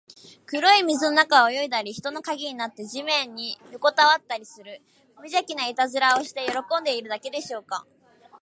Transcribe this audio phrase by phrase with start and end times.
[0.47, 4.81] 黒い水の中を泳いだり、人の影になって地面によこたわったりする、
[5.21, 7.85] むじゃきないたずらをして喜んでいるだけでしょうか。